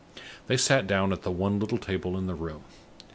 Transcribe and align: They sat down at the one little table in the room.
They 0.47 0.57
sat 0.57 0.87
down 0.87 1.13
at 1.13 1.21
the 1.21 1.29
one 1.29 1.59
little 1.59 1.77
table 1.77 2.17
in 2.17 2.25
the 2.25 2.33
room. 2.33 2.63